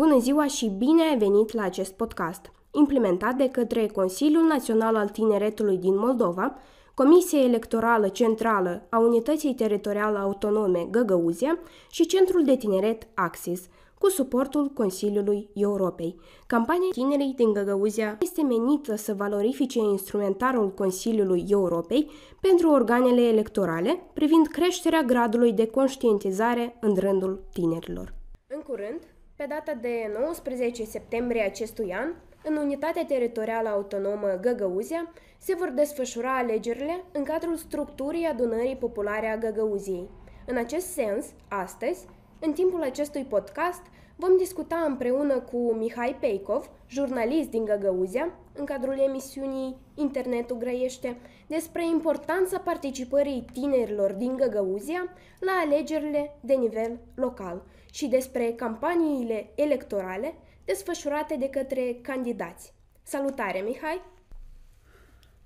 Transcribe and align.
Bună 0.00 0.18
ziua 0.18 0.46
și 0.46 0.68
bine 0.68 1.02
ai 1.02 1.18
venit 1.18 1.52
la 1.52 1.62
acest 1.62 1.92
podcast, 1.92 2.52
implementat 2.70 3.34
de 3.34 3.48
către 3.48 3.86
Consiliul 3.86 4.46
Național 4.46 4.96
al 4.96 5.08
Tineretului 5.08 5.76
din 5.76 5.96
Moldova, 5.96 6.56
Comisia 6.94 7.40
Electorală 7.40 8.08
Centrală 8.08 8.86
a 8.90 8.98
Unității 8.98 9.54
Teritoriale 9.54 10.18
Autonome 10.18 10.88
Găgăuzia 10.90 11.58
și 11.90 12.06
Centrul 12.06 12.44
de 12.44 12.56
Tineret 12.56 13.06
Axis, 13.14 13.68
cu 13.98 14.08
suportul 14.08 14.68
Consiliului 14.68 15.48
Europei. 15.54 16.16
Campania 16.46 16.88
Tinerii 16.92 17.34
din 17.36 17.52
Găgăuzia 17.52 18.16
este 18.20 18.42
menită 18.42 18.96
să 18.96 19.14
valorifice 19.14 19.78
instrumentarul 19.78 20.70
Consiliului 20.70 21.44
Europei 21.48 22.10
pentru 22.40 22.70
organele 22.70 23.22
electorale 23.22 24.02
privind 24.12 24.46
creșterea 24.46 25.02
gradului 25.02 25.52
de 25.52 25.66
conștientizare 25.66 26.76
în 26.80 26.94
rândul 26.94 27.42
tinerilor. 27.52 28.14
În 28.46 28.60
curând, 28.60 29.00
pe 29.40 29.46
data 29.46 29.74
de 29.74 30.10
19 30.18 30.84
septembrie 30.84 31.42
acestui 31.42 31.92
an, 31.92 32.14
în 32.44 32.56
Unitatea 32.56 33.04
Teritorială 33.04 33.68
Autonomă 33.68 34.38
Găgăuzia, 34.40 35.12
se 35.38 35.54
vor 35.54 35.68
desfășura 35.68 36.36
alegerile 36.36 37.04
în 37.12 37.24
cadrul 37.24 37.56
structurii 37.56 38.24
adunării 38.24 38.76
populare 38.76 39.26
a 39.26 39.36
Găgăuziei. 39.36 40.08
În 40.46 40.56
acest 40.56 40.86
sens, 40.86 41.26
astăzi, 41.48 42.06
în 42.39 42.53
timpul 42.53 42.81
acestui 42.81 43.23
podcast, 43.23 43.81
vom 44.15 44.37
discuta 44.37 44.85
împreună 44.87 45.39
cu 45.39 45.73
Mihai 45.73 46.17
Peikov, 46.19 46.69
jurnalist 46.89 47.49
din 47.49 47.65
Găgăuzia, 47.65 48.39
în 48.53 48.65
cadrul 48.65 48.99
emisiunii 49.07 49.77
Internetul 49.95 50.57
Grăiește, 50.57 51.17
despre 51.47 51.87
importanța 51.87 52.59
participării 52.59 53.45
tinerilor 53.53 54.11
din 54.11 54.35
Găgăuzia 54.35 55.13
la 55.39 55.51
alegerile 55.65 56.35
de 56.41 56.53
nivel 56.53 56.99
local 57.15 57.63
și 57.91 58.07
despre 58.07 58.53
campaniile 58.55 59.51
electorale 59.55 60.33
desfășurate 60.65 61.35
de 61.39 61.49
către 61.49 61.99
candidați. 62.01 62.73
Salutare, 63.03 63.59
Mihai! 63.59 64.01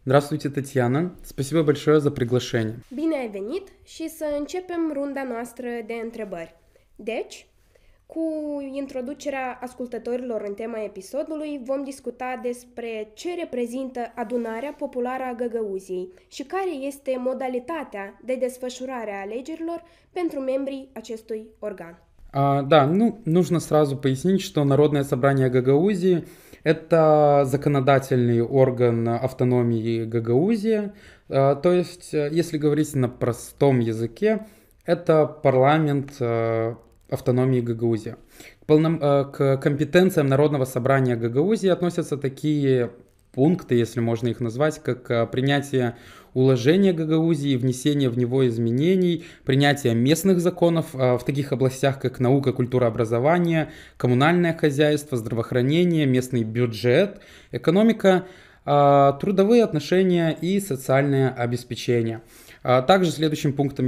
Здравствуйте, 0.03 0.49
Татьяна. 0.49 1.15
Спасибо 1.21 1.61
большое 1.63 1.99
за 1.99 2.11
приглашение. 2.11 2.79
Bine 2.93 3.15
ai 3.15 3.29
venit 3.29 3.67
și 3.83 4.09
să 4.09 4.25
începem 4.39 4.91
runda 4.93 5.23
noastră 5.23 5.67
de 5.85 5.93
întrebări. 6.03 6.55
Deci, 6.95 7.47
cu 8.05 8.21
introducerea 8.73 9.59
ascultătorilor 9.61 10.43
în 10.47 10.53
tema 10.53 10.83
episodului, 10.83 11.61
vom 11.63 11.83
discuta 11.83 12.39
despre 12.41 13.11
ce 13.13 13.35
reprezintă 13.35 14.11
adunarea 14.15 14.73
populară 14.77 15.23
a 15.23 15.33
Găgăuziei 15.33 16.09
și 16.27 16.43
care 16.43 16.71
este 16.71 17.15
modalitatea 17.17 18.19
de 18.25 18.35
desfășurare 18.35 19.11
a 19.11 19.21
alegerilor 19.21 19.83
pentru 20.11 20.39
membrii 20.39 20.89
acestui 20.93 21.47
organ. 21.59 22.03
А, 22.31 22.61
да, 22.61 22.85
ну, 22.85 23.21
нужно 23.25 23.59
сразу 23.59 23.97
пояснить, 23.97 24.41
что 24.41 24.63
Народное 24.63 25.03
собрание 25.03 25.49
Гагаузии – 25.49 26.63
это 26.63 27.43
законодательный 27.45 28.41
орган 28.41 29.09
автономии 29.09 30.03
Гагаузии. 30.03 30.91
А, 31.29 31.55
то 31.55 31.71
есть, 31.71 32.13
э, 32.13 32.29
если 32.31 32.57
говорить 32.57 32.93
на 32.95 33.09
простом 33.09 33.79
языке, 33.79 34.45
это 34.84 35.26
парламент 35.26 36.12
э, 36.20 36.74
автономии 37.08 37.60
Гагаузии. 37.60 38.16
К, 38.60 38.66
полном, 38.66 38.98
э, 39.00 39.24
к 39.24 39.56
компетенциям 39.58 40.26
Народного 40.26 40.64
собрания 40.64 41.16
Гагаузии 41.16 41.68
относятся 41.68 42.16
такие 42.16 42.90
пункты, 43.32 43.74
если 43.74 44.00
можно 44.00 44.28
их 44.28 44.40
назвать, 44.40 44.82
как 44.82 45.10
э, 45.10 45.26
принятие 45.26 45.96
уложения 46.34 46.92
Гагаузии, 46.92 47.56
внесение 47.56 48.10
в 48.10 48.18
него 48.18 48.46
изменений, 48.46 49.24
принятие 49.44 49.94
местных 49.94 50.40
законов 50.40 50.92
в 50.92 51.20
таких 51.24 51.52
областях, 51.52 52.00
как 52.00 52.18
наука, 52.18 52.52
культура, 52.52 52.86
образование, 52.86 53.70
коммунальное 53.96 54.52
хозяйство, 54.52 55.16
здравоохранение, 55.16 56.06
местный 56.06 56.42
бюджет, 56.42 57.20
экономика, 57.52 58.24
трудовые 58.64 59.62
отношения 59.62 60.36
и 60.40 60.58
социальное 60.58 61.30
обеспечение. 61.30 62.22
Также 62.62 63.10
следующим 63.12 63.52
пунктом 63.52 63.82